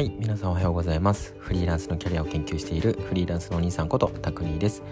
[0.00, 1.34] はい皆さんおはようございます。
[1.40, 4.82] フリーランスのキャリアを研究しているフリーランスのお兄さんことタクニーです。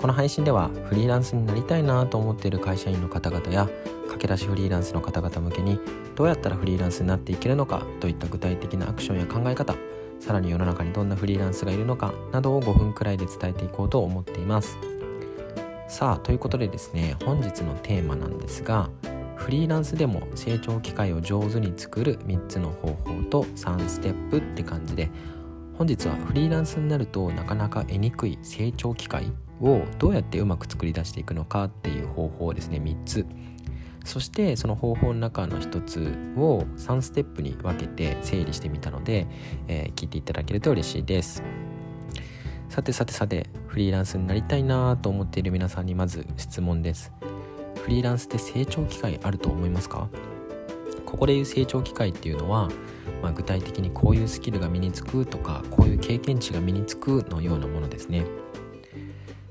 [0.00, 3.68] この配信ではフリーランスになりたいなと思っている会社員の方々や
[4.04, 5.78] 駆け出しフリーランスの方々向けに
[6.16, 9.74] どうやったらフリーランスになっていけるのかといった具体的なアクションや考え方
[10.18, 14.78] さらに世の中にどんなフリーランスがいるのかなどを5分くらいで伝えていこうと思っています。
[15.88, 18.88] さあということでですね本日のテーマなんですが
[19.48, 25.08] フリーランスでも成長機会を上手に作る3つの方法と3ステップって感じで
[25.78, 29.32] 本日はフリーランスになるとなかなか得にくい成長機会
[29.62, 33.24] をどうやってうまく作り出していくのかっていう方法をですね3つ。
[34.04, 39.26] そしてその方法の中の1つを3ステップに分けて整理してみたので、
[39.66, 41.42] えー、聞いていただけると嬉しいです。
[42.68, 47.17] さてさてさてフリーランスになりたいなと思っている皆さんにまず質問です。
[47.88, 50.10] フリーランスって成長機会あると思いますか？
[51.06, 52.68] ここでいう成長機会っていうのは、
[53.22, 58.26] まあ、具体的にこういうスキルが身につくとかこういう経験値が身につくのようなものですね。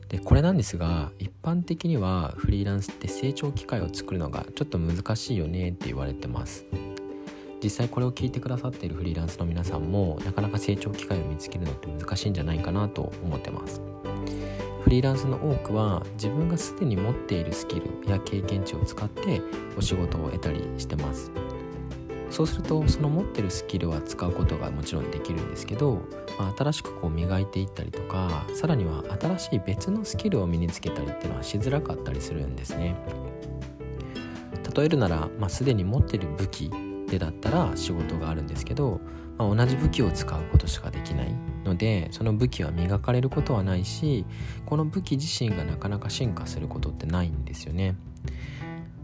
[0.09, 6.63] でこれなんですが一般的にはフリーランスって成長機会を作るのがちょっと難しいよねって言われてます。
[7.63, 13.81] 実際これを聞いてくださっているフリーランスの皆さんもなかなか成長機会を見つけるのって難しいんじゃないかなと思ってます。
[14.87, 19.41] フリーランスの多くは自分がすでに持っているスキルや経験値を使って
[19.77, 21.29] お仕事を得たりしてます。
[22.29, 25.95] そうするとその持ってるスキルは使うことがもちろんできるんですけど、
[26.39, 32.95] まあ、新しくこう磨いていったりとかさらには新しい別のスキルを身につけたりっていうのはしづらかったりするんですね。
[34.73, 36.71] 例えるなら、まあ、すでに持ってる武器
[37.09, 38.99] でだったら仕事があるんですけど、
[39.37, 44.25] まあ、同じ武器を使うことしかできないのでその武器は磨かれることはないし
[44.65, 47.95] この武器自身がなかなか進化することってないんですよね。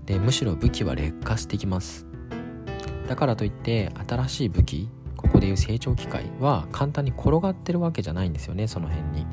[0.06, 2.06] でむしろ武器は劣化してきます。
[3.08, 9.26] だからといって新しい武器ここでいう成長機会は簡単に転がってるわけじゃないんですよねその辺に。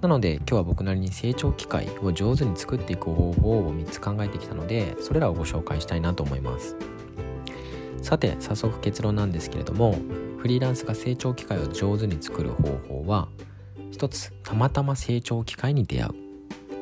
[0.00, 6.76] なので今日は僕なりに成長機会を上手に作っていく方法を3つ考えてきたのでそれらをご紹介したいなと思います。
[8.02, 9.96] さて早速結論なんですけれども
[10.38, 13.28] フリーランスが成長機会を上手に作る方法は
[13.92, 16.14] 1つたまたま成長機会に出会う。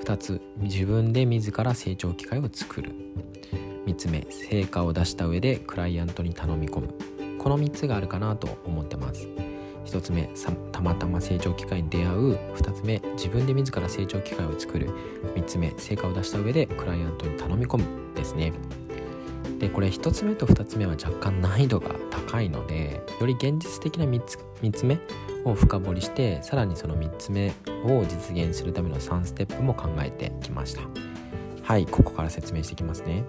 [0.03, 2.92] 2つ自分で自ら成長機会を作る。
[3.86, 6.94] 3つ目成果を出した上でクライアントに頼み込む。
[7.38, 9.28] この3つがあるかなと思ってます。
[9.84, 10.30] 1つ目
[10.72, 12.34] たまたま成長機会に出会う。
[12.54, 14.88] 2つ目自分で自ら成長機会を作る。
[15.34, 18.00] 3つ目成果を出した上でクライアントに頼み込む。
[18.14, 18.53] ですね。
[19.60, 24.98] でこれ1つ目と2つ目は若干難易度が高いのでより現実的な 3, つ3つ目
[25.44, 27.53] を深掘りしてさらにその3つ目
[27.84, 30.81] を実現するための3ステップも考えてきました。
[31.62, 33.22] はいここから説明していきますね。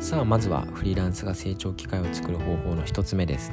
[0.00, 3.52] さあまずはフリーランスが成長機会を作る方法の1つ目です。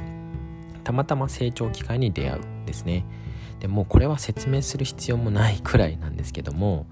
[0.84, 3.04] たまたま成長機会に出会うですね。
[3.58, 6.86] でもうこれは説明する必要もないくらいなんですけども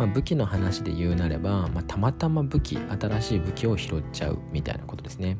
[0.00, 5.36] まあ、武器の話で言うなれば、まあ、たまたま武器新しい武器を拾っちゃうみたいなことですね。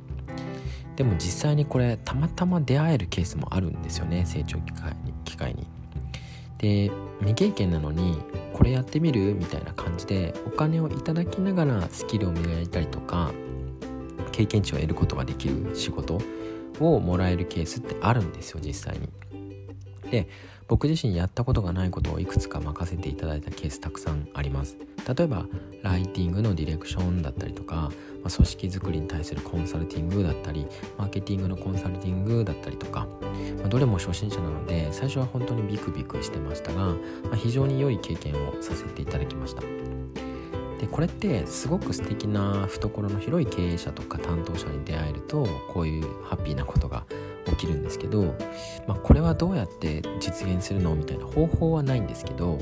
[0.97, 5.67] でも実際にこれたまたま出会えるケースもあるんですよね成長機会に機会に。
[6.59, 8.19] で未経験なのに
[8.53, 13.33] これやってみるみたいな感じでお金をいただきながらスキルを磨いたりとか
[14.31, 16.21] 経験値を得ることができる仕事
[16.81, 19.09] をもらえるケースってあるんですよ実際に。
[20.11, 20.29] で
[20.71, 24.77] 僕自身やったことがないことをいくつか任せていただいたケースたくさんあります。
[25.17, 25.47] 例えば
[25.83, 27.91] ライティングのディレクションだったりとか、ま
[28.27, 33.09] あ、組織づくりに対するコンサルティングだったりマーケティングのコンサルティングだったりとか、
[33.59, 36.95] まあ、どれも初心者なので最初は本当にビクビクしてましたが、ま
[37.33, 39.63] あ、非常に良い経験をさせていただきました。
[40.81, 47.05] でこれってすごく素敵な懐の広い経営者とか担当者に出会えるとこういうハッピーなことが
[47.47, 48.35] 起きるんですけど、
[48.87, 52.59] まあ、これはどうやって実現するのみたいな方法はないんですけど、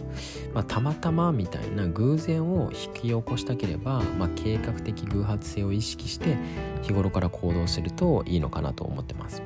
[0.54, 6.36] まあ、たまたまみたいな偶然を引き起こしたければ、まあ、計画的偶発性を意識して
[6.82, 9.42] 日頃から行動するといいのかなと思ってます。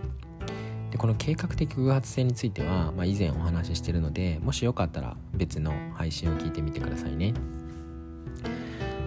[0.91, 7.33] でこの計画的偶発性については、まあ、以前お話ししてるのでもしよかったら別の配信を聞いてみてくださいね。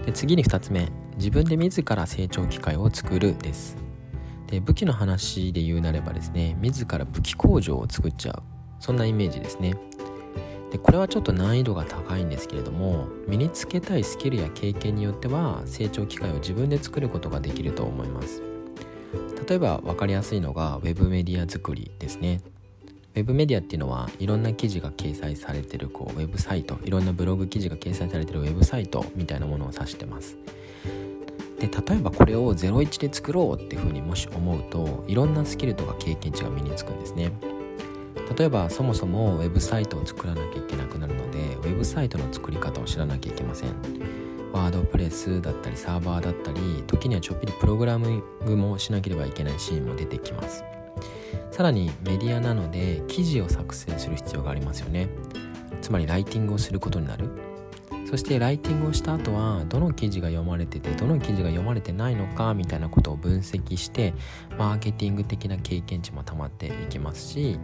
[0.06, 3.85] で次に2つ目自分で自ら成長機会を作るです
[4.48, 8.44] で武器の話で言うなればですね自ら武器工場を作っちゃう。
[8.80, 9.76] そんなイメージですね。
[10.72, 18.42] でこれはちょっと難易度が高いんですけれども身につけたいスキルや経験によっては成長機会を自分で作ることができると思います。
[19.48, 22.42] 例えば分かりやすいのが Web メディア作りですね。
[23.14, 30.38] Web メディアっていうのはいろんな記事が掲載されてるこうウェブサイトいろんなブログ記事が掲載されてるウェブサイトみたいなものを指してます。
[31.60, 37.32] で例えばこれを01で作ろうっていうふうにもし思うといろんなスキルとか経験値が身につくんですね。
[38.38, 43.70] 例えばそもそもウェブサイトを作らなきゃいけなくなるのでウェブサイトの作り方を知らなきゃいけません。
[44.52, 50.64] ワードプレスだったりサーバーだったり時にはちょっぴりプログラミングもしなければいけないシーンも出てきます。
[51.52, 55.10] さらにメディアなので記事を作成する必要がありますよね。
[55.82, 57.30] つまりライティングをすることになる。
[58.06, 64.14] そしてライティングをした後はどの記事が読まれててどの記事が読まれてないのかみたいなことを分析して
[64.58, 67.60] マーケティング的な経験値もたまっていきますし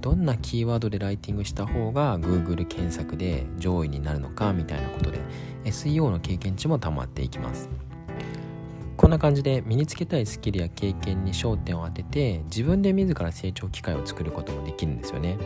[0.00, 5.20] どんなキーワードでライティングした方が Google 検索で上位になるのかみたいなことで
[5.64, 7.68] SEO の経験値もたまっていきます。
[8.96, 15.38] こんな感じで身につけたいスキルや経験に焦点を当てて自分で自ら成長機会を作ることもできるんですよね。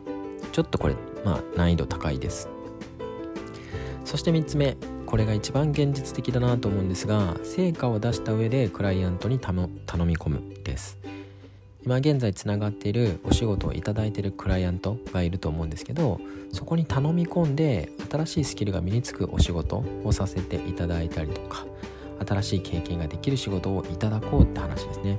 [0.52, 2.55] ちょっとこれまあ難易度高いです。
[4.06, 9.68] そして3つ目これが一番現実的だなと思うんですが成果を出した上でクライアントに頼
[10.04, 10.96] み込むです。
[11.84, 16.20] 今現在つながっているお仕事をいただいているクライアントがいると思うんですけど
[16.52, 21.64] そこに頼み込んで新しいスキルが身につくお仕事をさせていただいたりとか
[22.26, 25.18] 新しい経験ができる仕事をいただこうって話ですね。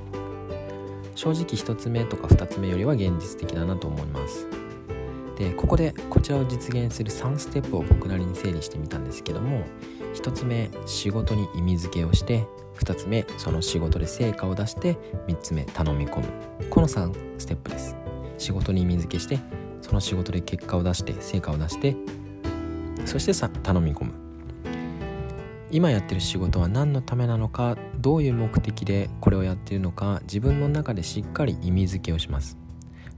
[1.14, 4.46] 正直1つ目とか2つ目よりは現実的だなと思います。
[5.38, 9.64] でここでこちらを実現する3ステップを僕なりに整理してみたんですけども
[10.14, 12.44] 1つ目仕事に意味付けをして
[12.80, 14.96] 2つ目その仕事で成果を出して
[15.28, 16.26] 3つ目頼み込む。
[16.70, 17.96] この3ステップです。
[18.36, 19.38] 仕事に意味付けして
[19.80, 21.96] その仕事で結果を出して成果を出して
[23.04, 24.12] そしてさ頼み込む。
[25.70, 32.56] 今やってる仕事は何のためなのかどういう目的でこれをやってるのか自分の中でしっかり意味付けをします。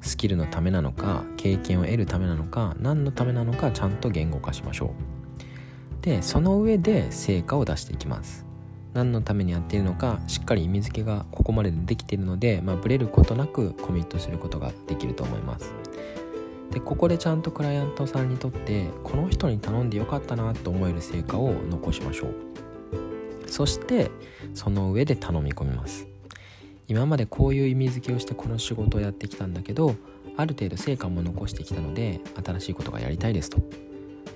[0.01, 4.91] スキルのためなのか経験を得るためなのか何のためなのかちゃんと言語化しましょう。
[6.03, 8.47] でその上で成果を出していきます。
[8.95, 15.73] 何のためにやっているのかしっかり意味付けがここまでできているので、まあ、ブレることなくコミットすることができると思います。
[16.73, 22.35] でここでちゃんとクライアントさんにとってこの人に頼んでよかったなと思える成果を残しましょう。
[23.47, 24.11] そして
[24.55, 26.10] その上で頼み込みます。
[26.91, 29.95] 今までこういう意味付けをしてこの仕事をやってきたんだけど
[30.37, 33.59] ある程度成果も残してきたので新しいことがやりたいですと。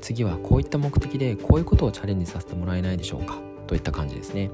[0.01, 3.41] 次はこういった目的でこういうことをチャレンジさせてもらえないでしょうか。
[3.67, 4.51] といった感じですね。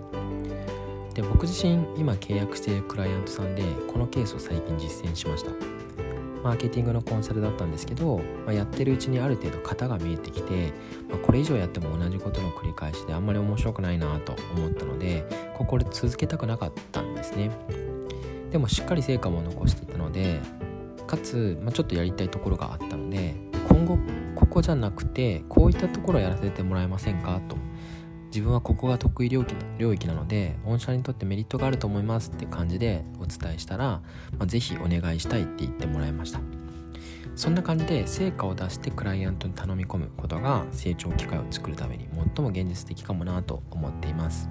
[1.13, 3.63] で僕自身今契約しているクライアントさんで
[3.93, 5.51] このケースを最近実践しました。
[6.43, 8.17] マーケティングのコンサルだったんですけど、
[8.47, 10.73] まあ、やってるうちにある程度型が見えてきて、
[11.11, 17.51] まあ、これ以上やっても同じことの繰り返しであんまり面白くないなと思ったのでここで続けたくなかったんですね。
[18.51, 20.41] でもしっかり成果も残していたので
[21.07, 23.35] かつ、まあ、ちょっとやりたいところがあったので
[23.69, 23.99] 今後
[24.35, 27.57] ここじゃなくてこういったところやらせてもらえませんかと。
[28.31, 34.03] 自分はここが得意領域領域なので御社にとってメリットがあると思いますって感じでお伝えしたら、
[34.39, 36.41] まあ、ぜひお願いしたいって言ってもらいました。
[37.35, 44.49] そんな感じで成果を出してクライアントに頼み込むことが成長機会を作るために最も現実的かもなと思っています。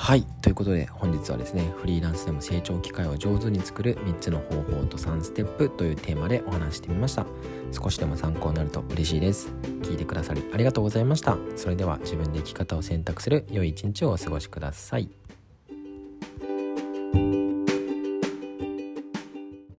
[0.00, 0.22] はい。
[0.42, 7.26] ということで本日はですねフリーランスでも成長機会を上手に作る3つの方法と3ステップというテーマでお話してみました。
[7.72, 9.48] 少しでも参考になると嬉しいです。
[9.82, 11.36] 聞いてくださりありがとうございました。
[11.56, 15.10] それでは自分で生き方を選択する良い一日をお過ごしください。